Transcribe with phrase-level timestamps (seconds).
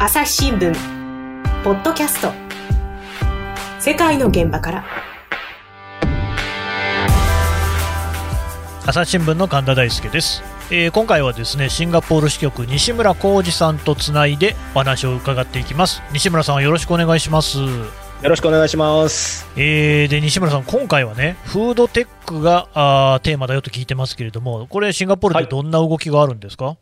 [0.00, 0.72] 朝日新聞。
[1.64, 2.32] ポッドキャスト。
[3.80, 4.84] 世界の現場から。
[8.86, 16.00] 朝日新聞の神田大輔です、えー今回はですねシンガポール支局西村浩二さんとつないでお話を伺っていきます。
[16.12, 17.58] 西村さんよろしくお願いします。
[17.58, 17.66] よ
[18.22, 19.48] ろしくお願いします。
[19.56, 25.48] えーで西村さん、今回はね、フードテックがあーテーマだよと聞いてますけれども、これ、シンガポールではい。
[25.48, 26.76] どんな動きがあるんですか、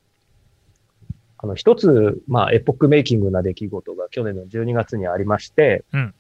[1.39, 6.15] あの、一つ、まあ、エポックメイキングな出来事が去年の12月にありまして、うん。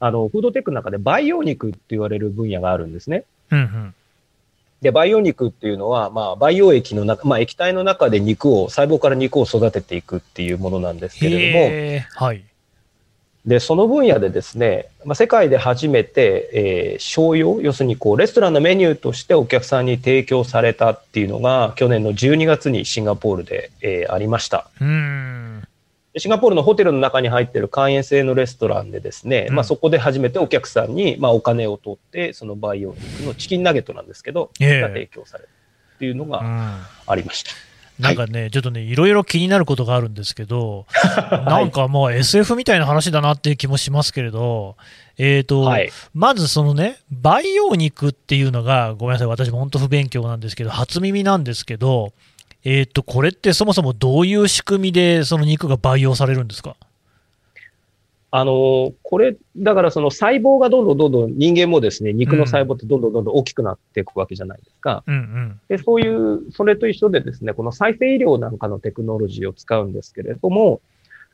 [0.00, 3.24] あの、フードテックの中で培養肉って言われる分野があるんですね。
[3.50, 3.94] うんうん。
[4.80, 12.44] で、培養肉っていうのは、まあ、培養液の中、まあ、液体の中で肉を、細胞から肉を育てていくっていうものなんですけれども、はい、
[13.48, 24.68] で、その分野でですね、まあ、世界で初めて、えー商用、要するにこう、レストランのメニューとしてお客さんに提供されたっていうのが、去年の12月にシンガポールで、えーありました。
[24.82, 25.62] うーん、
[26.12, 35.48] でシンガポールのホテルの中に入っている会員制のレストランでですね、うんまあ、そこで初めてお客さんに、まあ、お金を取って、その培養肉のチキンナゲットなんですけど、ええが提供される
[35.96, 37.67] っていうのうがんありました。
[37.98, 40.86] なんかね、ちょっとね、いろいろ気になることがあるんですけど、
[41.46, 44.76] なんかもう SF みたいな話だなっていう気もしますけれど、
[45.16, 45.90] えーとはい。
[46.14, 52.12] まずそのね、培養肉っていうのが、ごめんなさい、私も本当不勉強なんですけど、初耳なんですけど、
[52.64, 56.76] えーと、これってそもそもどういう仕組みでその肉が培養されるんですか？
[58.30, 65.02] あのーこれ、だからその細胞がどんどんどんどん人間もですね、肉の細胞ってどんどんどんどん大きくなっていくわけじゃないですか。
[65.06, 65.60] うんうん。
[65.68, 70.82] で、そういう、それと一緒でですね、この再生医療なんかのテクノロジーを使うんですけれども、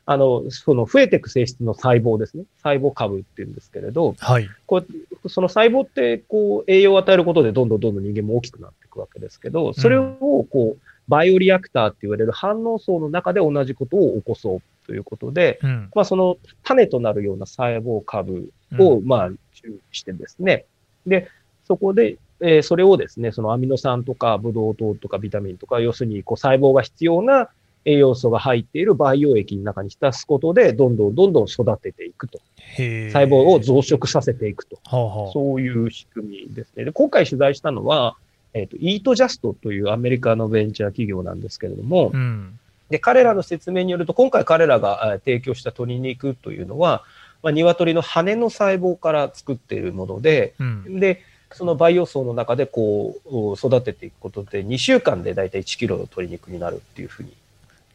[0.05, 2.45] あの、その増えていく性質の細胞ですね。
[2.63, 4.47] 細胞株っていうんですけれど、はい。
[4.65, 4.83] こ
[5.23, 15.89] うその細胞って、こう、栄養を与えることでどんどんどんどん人間も大きくなっていくわけですけど、それを、こう、バイオリアクターって言われる反応層の中で同じことを起こそうということで、うん。
[15.93, 20.65] まあ、その種となるような細胞株を、まあ、注意してですね、
[21.05, 21.29] で、
[21.65, 27.49] そこで、えーそれをですね、そのアミノ酸とかブドウ糖とかビタミンとか、要するにこう細胞が必要な
[27.85, 32.39] 栄養素が入っている培養液の中に浸すことで、どんどんどんどん育てていくと。
[32.75, 34.77] 細胞を増殖させていくと。
[34.85, 36.83] はあはあそういう仕組みですね。
[36.83, 38.17] で、今回取材したのは、
[38.53, 42.59] えっ、と、イートジャストというアメリカのベンチャー企業なんですけれども、うん。
[42.89, 47.03] で、彼らの説明によると、今回彼らがえー提供した鶏肉というのは、
[47.41, 50.99] まあ、鶏の羽の細胞から作っているもので、うん。
[50.99, 57.33] で、その培養層の中でこう、育てていくことで、2週間でだいたい1キロの鶏肉になるっていうふうに。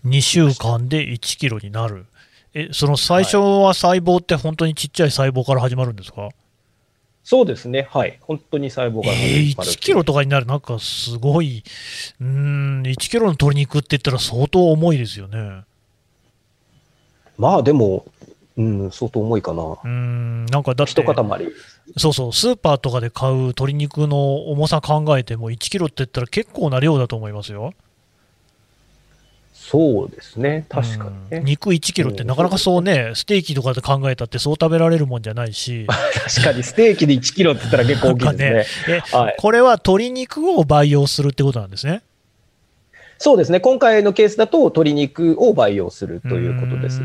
[0.07, 2.07] 2週間で1キロになる。
[2.55, 6.31] え、その最初は細胞って本当にちっちゃい細胞から始まるんですか、
[7.23, 7.87] そうですね。
[7.91, 8.19] はい。
[8.23, 11.63] 本当に細胞がえー、始まる1キロとかになる、なんかすごい、
[12.21, 15.63] うーん、1キロの鶏肉って言ったら相当重いですよね。
[17.37, 18.05] まあでも、
[18.57, 19.63] うん、相当重いかな。
[19.63, 21.15] うーん、なんかだって一、塊。
[21.97, 27.75] そうそう、スーパーとかで買う鶏肉の重さ考えても、1キロって言ったら結構な量だと思いますよ。
[29.71, 30.67] そうですね。
[30.69, 31.43] 確かにうんね。
[31.45, 35.87] 肉1キロってなかなかそうね、ステーキとかで考えたってそう食べられるもんじゃないし、
[36.27, 38.97] 確かに、ステーキで1キロって言ったら結構大きいですね。
[39.13, 39.37] えはい。
[39.39, 42.03] これは鶏肉を培養するってことなんですね。
[43.23, 43.61] そうですね。
[43.61, 47.03] 今回のケースだと鶏肉を培養するということです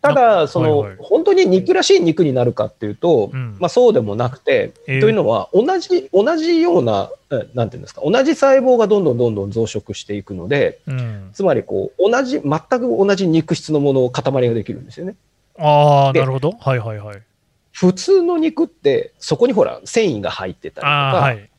[0.00, 15.14] ただ、その、はいはい本当に肉らしい肉になるかっていうと、うんまあそうでもなくて、えーというのは、同じ、同じような、えなんていうんですか、同じ細胞がどんどんどんどん増殖していくので、うん、つまりこう、同じ、全く同じ肉質のものを塊ができるんですよね。
[15.58, 16.52] ああ、でなるほど。
[16.58, 17.22] はいはいはい。
[17.70, 21.50] 普通の肉って、そこにほら、繊維が入ってたりとか、はい。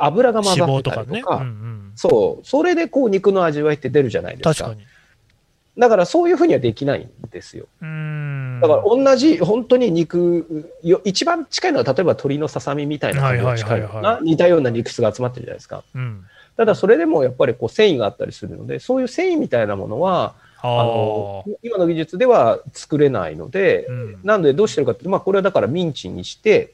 [0.00, 1.22] 油が混ざ脂ってたりと肪とかね。
[1.22, 4.54] か、うんうん、そう、それでこう肉の味わいって出るじゃないですか。
[4.54, 4.86] 確かに。
[5.76, 7.66] だからそういうふうにはできないんですよ。
[7.80, 14.20] だから同じ、本当に肉、よ一番近いのは例えば鶏のささみみたいな感じが近いような？
[14.22, 15.82] 似たような肉質が集まってるじゃないですか。
[15.94, 16.24] うん、
[16.56, 26.72] ただそれでもやっぱりこう繊維があったりするので、そういう繊維みたいなものは、ああの今の技術では作れないので、うんなのでどうしてるかって、まあこれはだからミンチにして、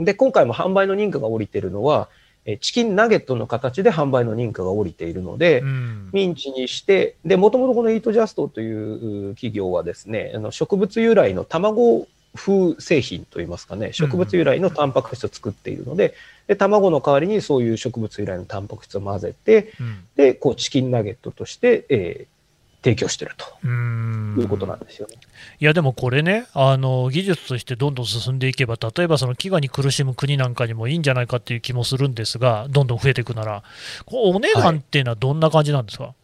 [0.00, 2.17] で、今回も販売の認可が下りてるのは、え
[2.56, 16.14] チキンナゲットの形で販売の認可が下りているので、うん、ミンチにして、で、もともとこのイートジャストというう企業はですね、あの植物由来の卵風製品といいますかね、植物由来のタンパク質を作っているので、
[16.46, 20.04] で卵の代わりにそういう植物由来のタンパク質を混ぜて、うん。
[20.16, 22.37] で、こうチキンナゲットとして、えー
[22.82, 23.32] 提供してる
[23.64, 24.34] うーん。
[24.36, 25.16] ということなんですよね。
[25.60, 33.62] いやでもこれねあの、技術としてどんどん進んでいけば、例えばその飢餓に苦しむ国なんかにもいいんじゃないかっていう気もするんですが、どんどん増えていくなら、
[34.06, 36.14] こうお値段っていうのはどんな感じなんですか、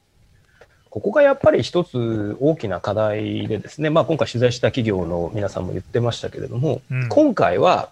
[0.94, 7.08] ここがやっぱり一つ大きな課題でですね、まあ、今回取材した企業の皆さんも言ってましたけれども、うん。
[7.08, 7.90] 今回は、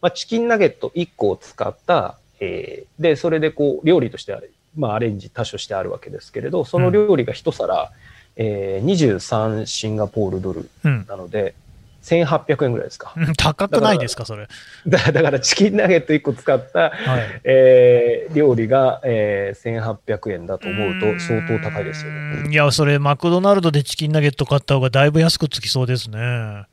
[0.00, 7.90] まあ、チキンナゲット1個を使った、えーで、それでこう料理としてある、まあ、アレンジ多種してあるわけですけれど、その料理が一皿、
[8.36, 11.06] えー23シンガポールドルうん。
[11.08, 11.54] なので、
[12.02, 13.12] 1800円ぐらいですか。
[13.16, 14.46] うん高くないですか、それ。
[14.86, 17.40] だだからチキンナゲット1個使った、はい。
[17.44, 22.18] えー料理が、えー1800円だと思うと相当高いですよね。
[22.44, 26.64] うんいや、それ、マクドナルドでチキンナゲット買った方がだいぶ安くつきそうですね。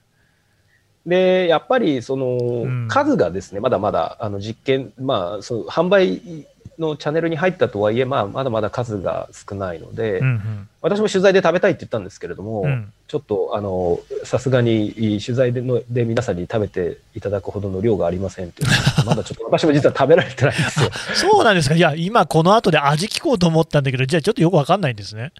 [1.06, 2.26] で、やっぱりその
[2.66, 6.46] ん数がですね、まだまだあの実験、まあ、そう販売
[6.80, 18.64] のチャンネルに入ったとはいえ、まあ、まだまだ数が少ないので、うんうん私も取材で食べたいって言ったんですけれども、うんちょっとあのさすがに取材でので皆さんに食べていただくほどの量がありませんって
[19.06, 20.90] まだちょっと私も実は食べられてないんですよ。
[21.32, 25.32] そうなんですか、いや、今、この後で味聞こうと思ったんだけど、じゃあ、ちょっとよくわかんないんですね。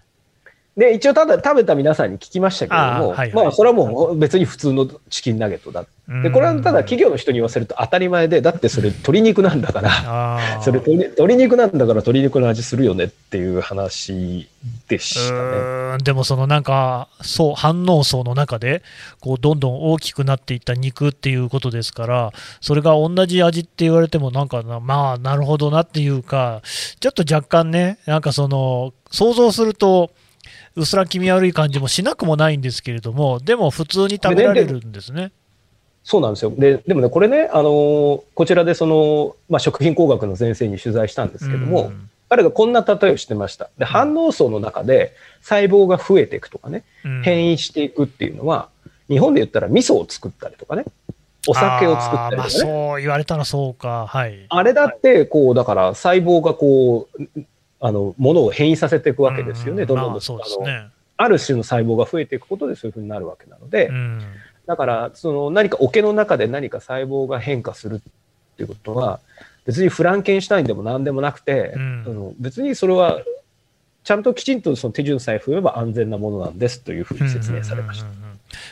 [0.76, 5.86] で、一応ただ食べた皆さんに聞きましたけれども、あーはいはいまあ、それはもう別に普通のチキンナゲットだ。
[6.22, 14.46] で、これはただ企業の人に言わせると当たり前で、だってそれ鶏肉なんだから、 それ鶏鶏肉なんだから鶏肉の味するよねっていう話
[14.86, 15.98] でしたね。
[16.04, 18.82] でもそのなんか、そう、反応層の中で、
[19.20, 26.60] こう、どんどん大きくなっていった肉っていうことですから、それが同じ味って言われても、なんかな、まあ、なるほどなっていうか、
[27.00, 30.10] ちょっと若干ね、なんかその、想像すると、
[30.76, 35.32] うすら気味悪い感じもしなくもないんですけれども、でも普通に食べられるんですね。
[36.04, 36.52] そうなんですよ。
[36.56, 43.70] で、でもね、これね、あのーこちらでその、まあ、食品工学の先生に取材したんですけども、うん彼がこんな例えをしてました。
[43.78, 48.68] で、反応層の中で細胞が増えていくとかね、うん変異していくっていうのは、
[49.08, 50.84] 日本で言ったら味噌を作ったりとかね、
[51.46, 52.36] お酒を作ったりとかね。
[52.36, 54.46] まあ、そう言われたらそうか、はい。
[54.48, 57.40] あれだって、こう、だから細胞がこう、
[57.80, 59.82] あの、ものを変異させていくわけですよね。
[59.82, 60.88] うんどんどんどんどんまあね。
[61.18, 64.22] ある種の細胞が増えていくことでそういうふうになるわけなので、うん
[64.66, 68.00] だから、その何か桶の中で何か細胞が変化するっ
[68.56, 69.20] ていうことは、
[69.64, 73.22] 別にフランケンシュタインでも何でもなくて、うんその別にそれは、
[74.02, 78.12] ちゃんときちんとその手順さえ踏めば安全なものなんですというふうに説明されましたうん。
[78.12, 78.25] うんうんうん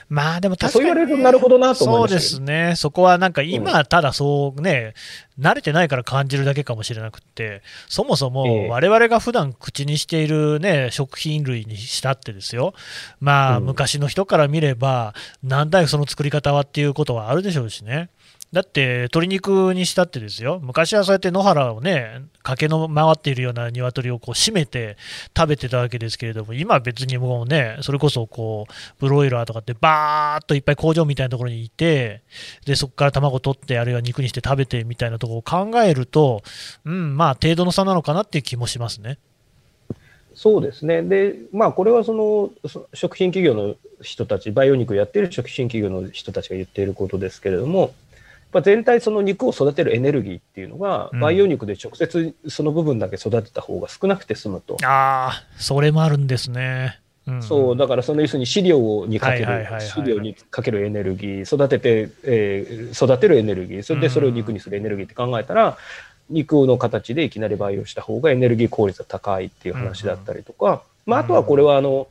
[0.08, 4.94] まあでも確かに、そう言われるとなるほどなと思いましそうですね、そこはなんか今、ただそうね、
[5.38, 8.69] 慣れてないから感じるだけかもしれなくって、そもそえもえ。
[8.69, 12.75] 我々が普段口にしているね、食品類にしたってですよ、
[13.20, 13.64] まあ、うん。
[13.64, 18.10] 昔の人から見れば、なんだよ、その作り方はっていうことはあるでしょうしね。
[18.54, 24.96] だって鶏肉にしたってですよ、昔はそうやって野原をね、駆けの回っているような鶏をこう締めて
[25.36, 32.22] 食べてたわけですけれども、今別にもうね、それこそこうブロイラーとかってバーっといっぱい工場みたいなところにいて、
[32.64, 36.44] でそこから卵取って、あるいは肉にして食べてみたいなところを考えると、
[36.84, 39.18] うん、まあ程度の差なのかなっていう気もしますね。
[40.36, 41.02] そうですね。
[41.02, 42.50] で、まあ、これはその
[42.92, 47.94] 食品企業の人たち、培養肉をやっている食品企業の人たちが言っていることですけれども、
[48.54, 51.20] まあ、全体その肉を育てるエネルギーっていうのが、うん。
[51.20, 54.76] 培養肉で直接その部分だけ育てた方が少なくて済むと。
[54.84, 57.00] ああ、それもあるんですね。
[57.26, 57.42] うん。
[57.42, 65.76] そう、だからその要するに飼料にかける飼料にかけるエネルギー、育てて、えー育てるエネルギー、それでそれを肉にするエネルギーって考えたら、
[66.30, 72.06] 肉の形でいきなり培養した方がエネルギー効率が高いっていう話だったりとか、まあ、あとはこれはあの、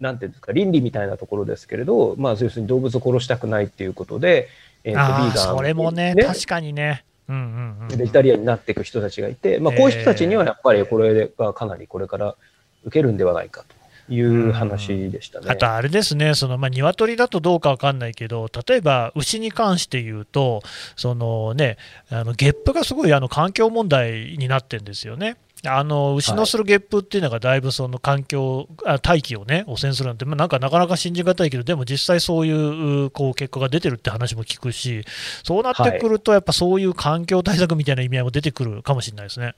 [0.00, 4.48] なんていうんですか、倫理みたいなところですけれど、まあ、要するに動物を殺したくないっていうことで、
[4.84, 7.04] えーとビーガンそれもね、確かにね。
[7.28, 12.36] うんうんうんベジタリアンになっていく人たちがいて、まあ、こういう人たちにはやっぱりこれがかなりこれから
[12.84, 13.64] 受けるんではないか
[14.06, 15.46] という話でしたね。
[15.48, 20.62] あとあれですね、そのまあ鶏だとどうかわかんないけど、例えば牛に関して言うと、
[20.96, 21.78] そのね、
[22.10, 25.36] あのゲップがすごいあの環境問題になってるんですよね。
[25.66, 35.04] あの牛のするゲップっていうのがだいぶその環境、あ大気をね汚染するなんて、まあ、なんかなかなか信じがたいけど、でも実際そういうこう結果が出てるって話も聞くし、
[35.42, 39.54] そうなってくると、やっぱそういう環境対策みたいな意味合いも出てくるかもしれないですね。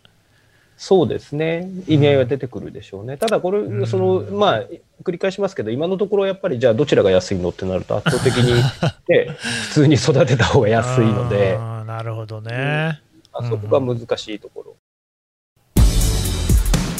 [0.76, 1.70] そうですね。
[1.88, 3.16] 意味合いは出てくるでしょうね。
[3.16, 4.62] ただこれ、うんその、まあ、
[5.02, 8.54] 繰り返しますけど、今のところやっぱり、じゃあどちらが安いのってなると圧倒的に、
[9.08, 9.36] ね、
[9.68, 13.00] 普通に育てた方が安いので、なるほどね。
[13.32, 14.76] あそこが難しいところ。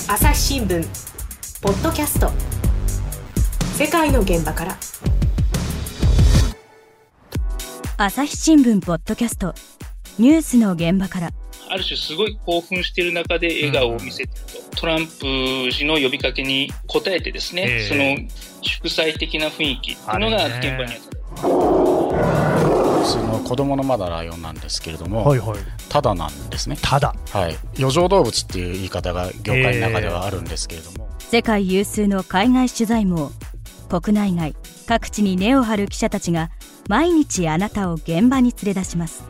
[0.09, 0.87] 朝日新聞
[1.61, 2.31] ポッドキャスト。
[3.77, 4.77] 世界の現場から。
[7.97, 9.53] 朝日新聞ポッドキャスト。
[10.21, 11.31] ニュースの現場から。
[11.69, 14.31] ある種すごい興奮している中で笑顔を見せてる
[14.71, 17.89] と、トランプ氏の呼びかけに応えてですね、ええ。
[17.89, 18.29] その
[18.63, 21.86] 祝祭的な雰囲気っていうのが現場にあった。
[23.07, 25.59] その子供のまだライオンなんですけれども、はいはい。
[25.89, 26.77] ただなんですね。
[26.83, 27.15] ただ。
[27.31, 27.57] はい。
[27.79, 33.33] 余剰動物っていう言い方が業界の中ではあるんですけれども、世界有数の海外取材網
[33.89, 34.55] 国内外
[34.87, 36.51] 各地に根を張る記者たちが
[36.89, 39.25] 毎日あなたを現場に連れ出します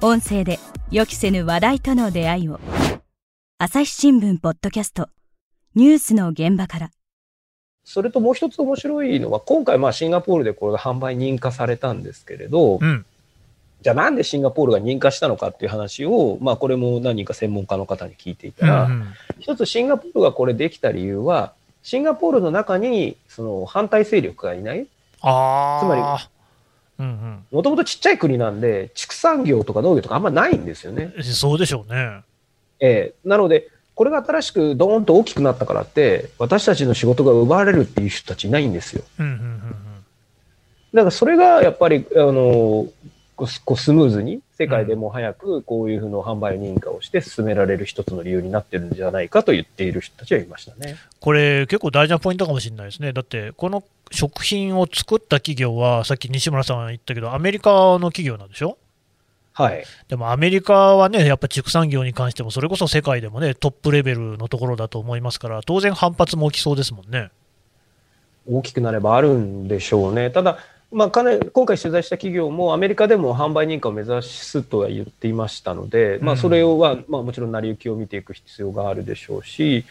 [0.00, 0.58] 音声で
[0.90, 2.58] 予期せぬ話題との出会いを
[3.58, 5.08] 朝日新聞ポッドキャスト
[5.74, 6.90] ニュースの現場から
[7.84, 13.04] それともう一つ面白いのは、今回まあシンガポールでこれが販売認可されたんですけれど、うん。
[13.82, 19.06] じゃあなんでシンガポールが認可したのかっていう話を、まあこれも何人か専門家の方に聞いていたら、うん
[19.40, 24.86] 一つシンガポールがこれできた理由は、シンガポールの中にその反対勢力がいない。
[25.20, 25.84] ああ。
[25.84, 26.28] つまり
[27.00, 31.12] うんもともとちっちゃい国なんで、畜産業とか農業とかあんまないんですよね。
[31.16, 31.24] うん。
[31.24, 32.20] そうでしょうね。
[32.78, 39.04] ええなので、これが新しくドーンと大きくなったからって、私たちの仕事が奪われるっていう人たちいないんですよ。
[39.18, 39.62] うんうんうん
[40.94, 42.86] だからそれがやっぱり、あの、
[43.34, 50.96] こうスこうスムーズに世界でも早くこういうふうな販売認可をして進められる一つの理由になってるんじゃないかと言っている人たちはいましたね。
[51.18, 53.14] これ、結構大事なポイントかもしれないですね。
[53.14, 58.76] だって、この食品を作った企業は、さっき西村さんが言ったけど、アメリカの企業なんでしょ？
[59.52, 59.84] はい。
[60.08, 67.30] でもアメリカはね、やっぱ畜産業に関しても、それこそ世界でもね、トップレベルのところだと思いますから、当然反発も起きそうですもんね。
[68.50, 70.30] 大きくなればあるんでしょうね。
[70.30, 70.58] ただ、
[70.90, 79.84] まあ、かなり今回取材した企業もアメリカでも販売認可を目指すとは言っていましたので、まあ、うんそれは、まあ、もちろん成り行きを見ていく必要があるでしょうし、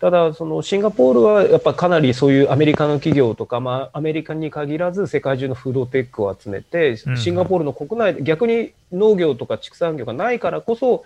[0.00, 11.04] ただ、そのシンガポールはやっぱかなりそういうアメリカの企業とか、まあ、アメリカに限らず世界中のフードテックを集めてうん、シンガポールの国内で逆に農業とか畜産業がないからこそ、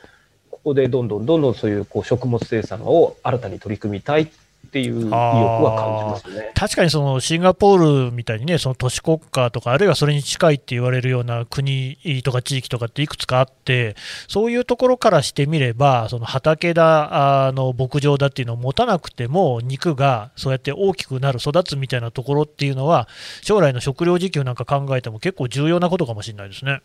[0.50, 4.28] ここでどんどんどんどんそういうこう食物生産を新たに取り組みたいっ
[4.66, 6.52] っていう意欲は感じますね。
[6.54, 13.96] 確かにそのシンガポールみたいにね、その都市国家とか、あるいはそれに近いって言われるような国とか地域とかっていくつかあって、
[14.28, 23.08] そういうところからしてみれば、その畑だ、あの牧場だっていうのを持たなくても、肉がそうやって大きくなる、育つみたいなところっていうのは、
[23.42, 26.80] 将来の食料自給なんか考えても結構重要なことかもしれないですね。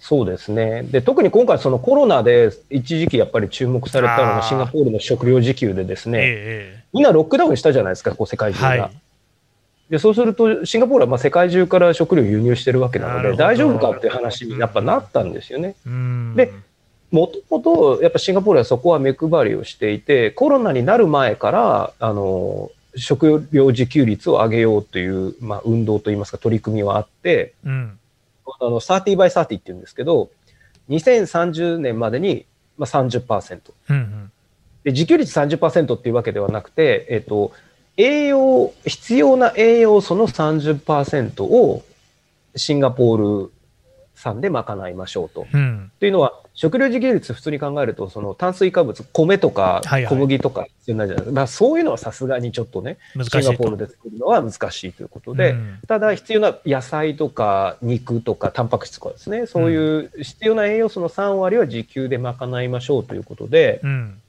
[0.00, 0.82] そうですね。
[0.82, 8.74] で、特に今回そのコロナで一時期やっぱり注目されたのがシンガポールの食料自給でですね、えみんなロックダウンしたじゃないですか、こう世界中が。
[8.74, 8.90] えはい。
[9.90, 15.74] で、そうするとシンガポールはまあ世界中から食料を輸入してるわけなので、大丈夫かっていう話にやっぱなったんですよね。
[15.86, 16.50] うんで
[17.10, 27.99] もともとやっぱシンガポールはそこは目配りをしていて、コロナになる前から、あの、食料自給率を上げようという、まあ、運動といいますか取り組みはあって、うん
[28.58, 30.30] あの、30 by 30って言うんですけど、
[30.88, 33.60] 2030年までに、まあ、30%。
[33.90, 34.32] うんうん
[34.82, 37.52] で、自給率30%っていうわけではなくて、えっ、と、
[37.96, 41.82] 栄養、必要な栄養素の30%を
[42.56, 43.52] シンガポール
[44.14, 45.46] 産で賄いましょうと。
[45.52, 51.36] うんというのは、食料自給率普通に考えると、その炭水化物、米とか小麦とか必要になるじゃないですか。
[51.36, 53.52] まあそういうのはさすがにちょっとね、シンガ。
[53.52, 64.20] ポールで作るのは難しいということで、うんただ必要な野菜とか肉とかタンパク質とかですね、そういう必要な栄養素の3割は自給で賄いましょうということで、うん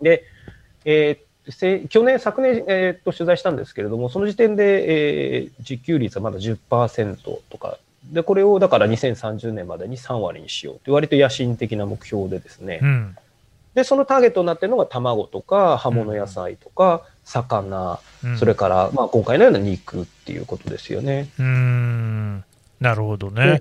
[0.00, 0.24] で、
[0.86, 7.16] えーせ去年、昨年、えーっと取材したんですけれども、その時点で、えー自給率はまだ10%
[7.50, 13.16] とか、で、これをだから2030年までに3割にしようという割と野心的な目標でですね、うん。
[13.74, 18.38] で、そのターゲットになっているのが卵とか葉物野菜とか魚、うん。
[18.38, 21.28] それから、まあ今回のような肉っていうことですよね。
[21.38, 22.44] うーん。
[22.80, 23.60] なるほどね。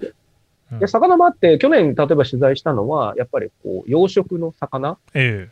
[0.79, 5.49] で魚もあって、去年例えば取材したのは、やっぱりこう、養殖の魚え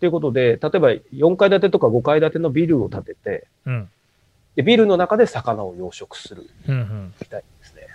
[0.00, 3.90] ということで、例えば4階建てとか5階建てのビルを建てて、えうん。
[4.56, 7.44] でビルの中で魚を養殖するみたい。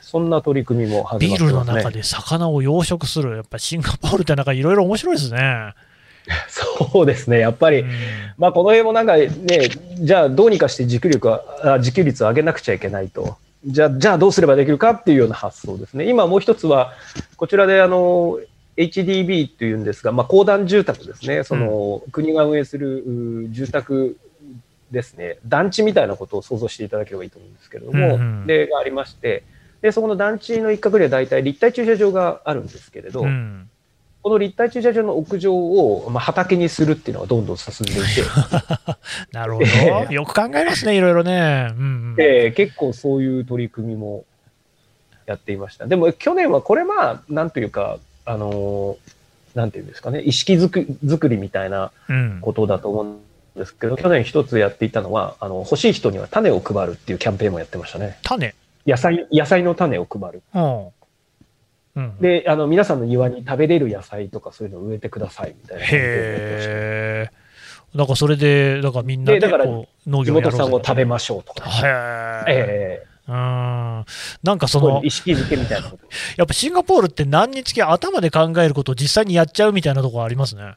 [0.08, 1.84] そんな取り組みも始まビルのってますね。
[1.84, 5.74] 中で魚を養殖する、やっぱりシンガポールってなんかいろいろ面白いですね。
[6.48, 7.40] そうですね。
[7.40, 7.90] やっぱり、うん
[8.38, 9.28] まあこの辺もなんかね、
[10.00, 13.36] じゃあどうにかして自給力は、あ自給率を上げなくちゃいけないと。
[13.66, 16.10] じゃあ、じゃあどうすればできるかっていうような発想ですね。
[16.10, 16.94] 今もう一つは、
[17.36, 18.40] こちらであの、
[18.78, 21.44] HDB っていうんですが、まあ公団住宅ですね。
[21.44, 23.04] その、国が運営する
[23.46, 24.16] う住宅
[24.90, 25.40] ですね。
[25.46, 29.44] 団地みたいなことを想像していただければいいと思うんですけれども、うんうんで、がありまして、
[29.82, 33.70] で、そこの団地の一角には大体立体駐車場があるんですけれど、うん
[34.24, 38.02] この立体駐車場の屋上を、まあ、畑にするっていうのがどんどん進んでいて、
[39.32, 40.12] なるほど。
[40.12, 41.70] よく考えますね、いろいろね。
[41.72, 44.26] うんうんえー結構そういう取り組みも
[45.28, 45.88] やっていました。
[45.88, 53.18] でも去年はこれまあ、なんというか、あのーなんていうんですかね、意識づく作りみたいなうんことだと思うん
[53.56, 58.20] ですけど、去年一つやっていたのは、あの、欲しい人には種を配るっていうキャンペーンもやってましたね。
[58.24, 58.54] 種。
[58.88, 60.44] 野菜、野菜の種を配る。
[60.56, 60.88] うん
[61.96, 65.84] うんで、あの、皆さんの庭に食べれる野菜とかそういうのを植えてくださいみたいな。
[65.84, 67.32] へえ。
[67.96, 71.70] だからそれで、だからみんなででだからこう農地業やろうぜ元産を食べましょうとか。
[71.70, 72.54] へえ。
[72.54, 73.36] ええうん。
[73.36, 76.04] なんかその意、識づけみたいなこと。
[76.38, 80.76] やっぱシンガポールって何日か頭で考えることを実際にやっちゃうみたいなところありますね。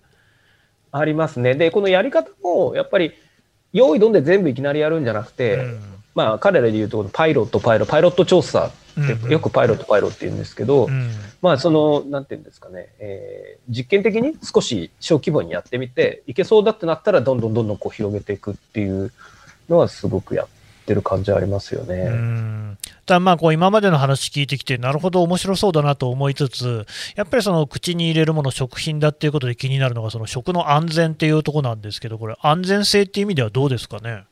[0.91, 1.55] ありますね。
[1.55, 3.13] で、このやり方も、やっぱり、
[3.73, 11.11] 用意どんで全部いきなりやるんじゃなくて、うんまあ、彼らで言うと、パイロット、パイロット、パイロット調査って、よくパイロット、パイロットって言うんですけど、うん
[11.41, 19.13] まあ、その、なんていうんですかね、えー実験的に少し小規模にやってみて、いけそうだってなったら、どんどんどんどんこう広げていくっていう
[19.69, 20.47] のは、すごくやっ
[20.87, 21.95] てる感じはありますよね。
[21.95, 26.87] うんただまあこう今までの話聞いてきて、なるほど、面白そうだなと思いつつ、
[27.17, 34.25] やっぱりその口に入れるもの、食品だっていうことで気になるのが、その食の安全っていうところなんですけど、これ、安全性っていう意味ではどうですかね？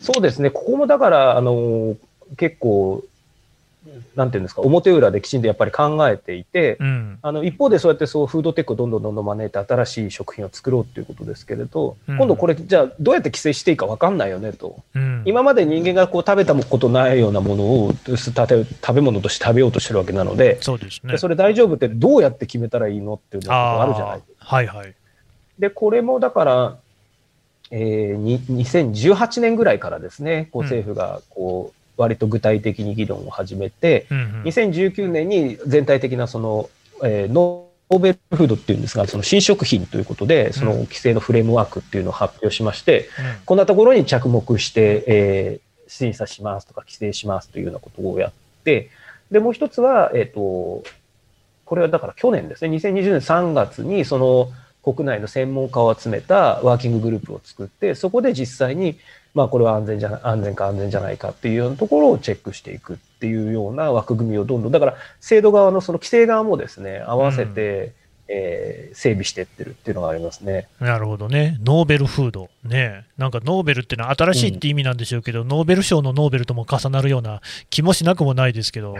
[0.00, 1.96] そうですね、ここもだから、あの
[2.36, 3.04] 結構、
[4.14, 14.82] なんていうんですか、表裏できちんとやっぱり考えていて、うん、あの一方でそうやってそうフードテックをどんどんどんどん招いて新しい食品を作ろうっていうことですけれど、うん今度これじゃあどうやって規制していいか分かんないよねと。
[14.94, 21.18] うん、今まで人間がこう食べたことないようなものを食べ物として食べようとしてるわけなので、そうですねで。
[21.18, 24.94] それ大丈夫ってどうやって決めたらいいのっていうのがあるじゃないーはいはい。
[25.58, 26.76] で、これもだから、
[27.70, 30.66] えーに2018年ぐらいからですね、こううん。
[30.66, 34.42] 政府がこう割と具体的に議論を始めて、うんうん。
[34.42, 36.70] 2019年に全体的なその、
[37.02, 43.08] えーノーベルフードっていうんですが、その新食品ということで、その規制のフレームワークっていうのを発表しまして、
[43.44, 48.32] こんなところに着目して、えー審査しますとか規制しますというようなことをやっ
[48.64, 48.90] て、
[49.30, 50.82] で、もう一つは、えっ、と、
[51.64, 54.50] これはだから去年ですね、2020年3月にその
[54.86, 58.96] 国内の専門家を集めたワーキンググループを作って、そこで実際に、
[59.34, 67.92] まあこれは安全じゃな安全か安全じゃないかっていうようなところをチェックしていくっていうような枠組みをどんどん、だから制度側のその規制側もですね、合わせて、
[68.28, 70.66] えー整備していってるっていうのがありますね。
[70.80, 77.40] なるほどね、ノーベルフード、ね、なんかノーベルってのは新しいって意味なんでしょうけど、ノーベル賞のノーベルとも重なるような
[77.70, 78.96] 気もしなくもないですけど、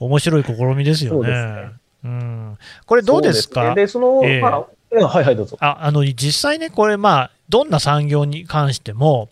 [0.00, 1.30] 面白い試みですよね。
[1.30, 1.70] ね。
[2.04, 3.60] うん、これ、どうですか？
[3.60, 3.74] そうね。
[3.76, 4.40] で、その、ええ。
[4.40, 5.56] まあ、えはいはい、どうぞ。
[5.60, 9.28] ああの実際ね、これ、まあ、どんな産業に関しても、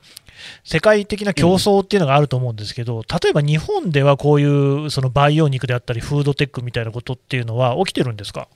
[0.65, 8.49] 世界的な競争っていうのがあると思うんですけど、例えば日本ではこういうその培養肉であったり、フードテックみたいなことっていうのは起きてるんですか？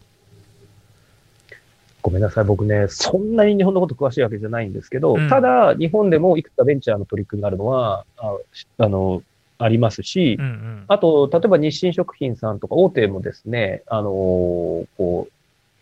[2.03, 5.29] ごめんなさい、僕ね、そんなに日本のこと詳しいわけじゃないんですけど、うん。
[5.29, 8.37] ただ、日本でもいくつかベンチャーの取り組みがあるのは、あ
[8.79, 9.23] あの、
[9.59, 10.85] ありますし、うんうん。
[10.87, 15.33] あと、例えば日清食品さんとか大手もですね、あのーこう、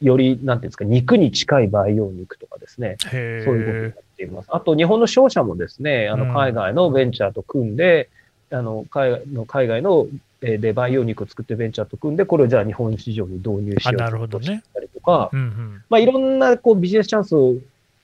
[0.02, 4.48] より、なんていうんですか、肉に近い培養肉とかですね、へそういうことをやえっています。
[4.50, 6.28] あと、日本の商社もですね、あうん。
[6.28, 8.08] の、海外のベンチャーと組んで、
[8.50, 10.06] あの、海外の、海外の、
[10.42, 14.62] えーで培養肉を作ってベンチャーと組んで、これをじゃあ日本市場に導入しようあなるほどね。
[14.62, 15.82] したりとか、うんうん。
[15.88, 17.54] まあ、いろんなこうビジネスチャンスを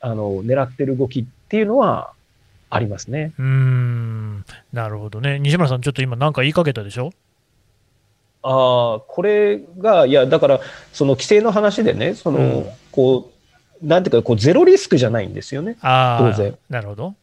[0.01, 2.13] あの狙ってる動きっていうのは
[2.71, 3.33] ありますね。
[3.39, 4.45] うーん。
[4.73, 7.13] なるほどね、西村さん、ちょっと今、なんか言いかけたでしょ？
[8.43, 10.61] ああ、これが、いや、だから、
[10.93, 13.31] その規制の話でね、その、うんこ
[13.83, 15.77] う、なんていうか、こう、ゼロリスクじゃないんですよね。
[15.81, 17.15] 当然なるほど。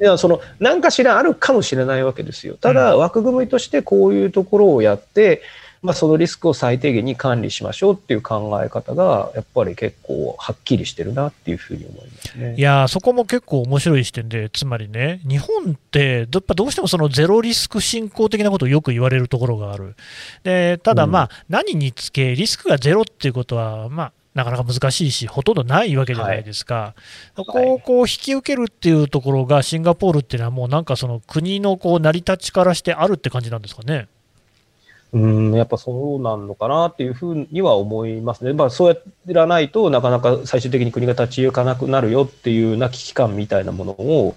[0.00, 2.56] いや、その、何かしらあるかもしれないわけですよ。
[2.60, 5.42] ただ、枠組みとしてこういうところをやって、
[5.84, 12.54] まあ、そのリスクを最低限に管理しましょうっていう考え方が、やっぱり結構はっきりしてるなっていうふうに思いますね。
[12.56, 19.94] いやーそこも結構面白い視点で、つまりね、日本って、やっぱどうしてもそのゼロリスク進行的なことをよく言われるところがある。
[20.42, 26.94] でただ、うんまあ、何につけ、リスクがゼロっていうことは、まあ、なかなか難しいし、ほとんどないわけじゃないですか、
[27.36, 34.08] そこをこう引き受けるっていうところが、シンガポールっていうのは、もうなんかその国のこう成り立ちからしてあるって感じなんですかね。
[35.14, 38.52] うん、やっぱそうなんのかなっていうふうには思いますね。
[38.52, 44.36] まあそうやらないとなかなか最終的に国が立ち行かなくなるよっていうような危機感みたいなものを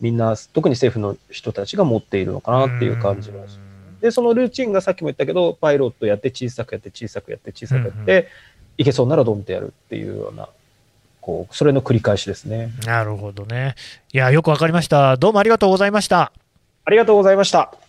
[0.00, 3.58] みんな、特に政府の人たちが持っているのかなっていう感じがし
[4.00, 8.26] で、そのルーチンがさっきも言ったけど、パイロットやって小さくやって小さくやって小さくやって、うん
[8.78, 10.48] いけそうならドンってやるっていうような、
[11.20, 12.70] こう、それの繰り返しですね。
[12.86, 13.74] なるほどね。
[14.12, 15.16] いや、よくわかりました。
[15.16, 16.32] どうもありがとうございました。
[16.84, 17.87] ありがとうございました。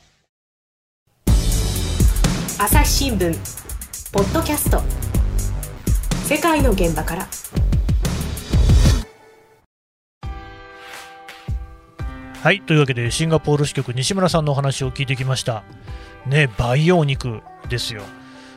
[2.61, 3.33] 朝日新聞
[4.11, 4.81] ポッドキャスト
[6.25, 7.27] 世界の現場から
[12.41, 15.63] はい、というわけでシンガポール支局西村さんのお話を聞いてきました。
[16.27, 18.01] ね、培養肉ですよ。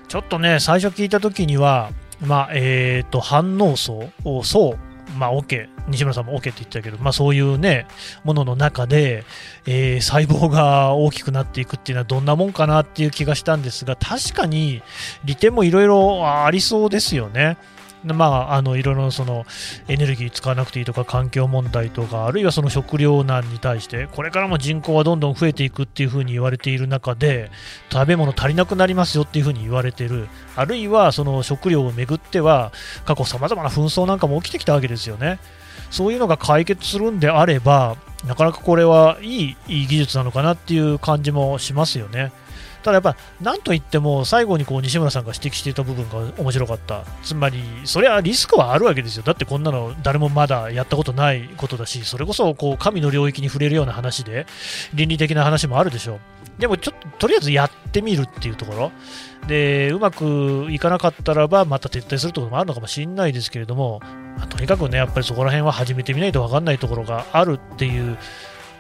[0.09, 1.93] ちょっとね、最初聞いた時には、
[2.27, 4.11] まあ、えっ、と、反応層、
[4.43, 4.75] 層、
[5.17, 7.87] まあ、OK、西村さんも OK って言ってたけど、まあ、そういうね、
[8.25, 9.25] ものの中で、
[9.67, 14.83] えー細胞が大きくなっていくっていうのはどんなもんかなっていう気がしたんですが、確かに
[15.25, 17.57] 利点もいろいろありそうですよね。
[18.05, 19.47] まあ、あのいろいろその
[19.89, 27.51] エネルギー使わなくていいとか環境問題とかあるいはその食糧難に対してこれからも人口はどんどん増えていくっていうふうに言われている中で
[27.91, 30.29] 食べ物足りなくなりますよっていうふうに言われている。
[30.57, 32.73] あるいはその食料をめぐっては
[33.05, 35.39] 過去さまざまな紛争なんかも起きてきたわけですよね。
[35.91, 42.33] そういうのが解決するんであればなかなかこれはいいいい技術なのかなっていう感じもしますよね。
[42.83, 54.47] ただやっぱ、なんといっても最後にこう西村さんが指摘していた部分が面白かった、つまり、それはリスクはあるわけですよ、だってこんなの誰もまだやったことないことだし、それこそこう神の領域に触れるような話で、
[54.95, 56.19] 倫理的な話もあるでしょう。
[56.59, 58.93] でもちょっととりあえずやってみるっていうところ、
[59.47, 64.01] でうまくいかなかったらば、また撤退するところもあるのかもしれないですけれども、
[64.37, 68.19] まあ、とにかくね、やっぱりそこら辺は始めてみないと分かんないところがあるっていう。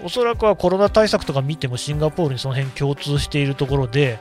[0.04, 4.18] おそらくはコロナ対策とか見てもシンガポールにその辺共通しているところで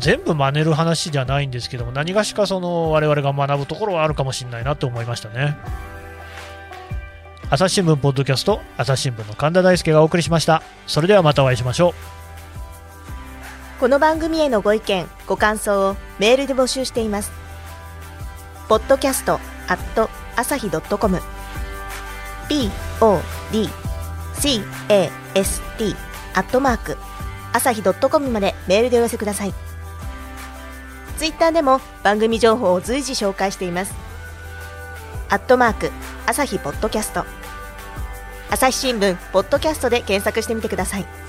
[0.00, 5.56] 全部真似る話じゃないんですけども何がしかその我々が学ぶところはあるかもしれないなと思いましたね。
[7.48, 10.62] 朝日新聞ポッドキャスト朝日新聞の神田大輔がお送りしました。
[10.88, 12.19] それではまたお会いしましょう。
[13.80, 17.32] この番組へのご意見ご感想をメールで募集しています。
[18.68, 21.22] ポッドキャストアット朝日 .com podcast
[26.34, 26.98] アットマーク
[27.54, 29.54] 朝日 .com までメールでお寄せください。
[31.16, 33.94] ツイッターでも番組情報を随時紹介しています。
[35.30, 35.90] アットマーク
[36.26, 37.24] 朝日ポッドキャスト。
[38.50, 41.19] 朝日新聞ポッドキャストで検索してみてください。